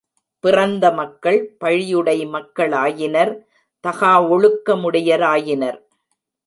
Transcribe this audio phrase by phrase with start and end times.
[0.43, 3.33] பிறந்த மக்கள், பழியுடை மக்களாயினர்
[3.83, 5.79] தகாவொழுக்க முடையராயினர்.